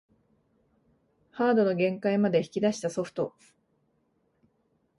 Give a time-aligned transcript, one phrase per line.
[1.29, 3.35] ハードの限界まで引き出したソフト